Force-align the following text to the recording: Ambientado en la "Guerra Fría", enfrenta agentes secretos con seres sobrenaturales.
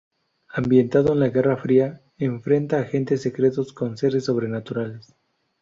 Ambientado 0.49 1.13
en 1.13 1.19
la 1.19 1.29
"Guerra 1.29 1.57
Fría", 1.57 2.01
enfrenta 2.17 2.79
agentes 2.79 3.21
secretos 3.21 3.71
con 3.71 3.97
seres 3.97 4.25
sobrenaturales. 4.25 5.13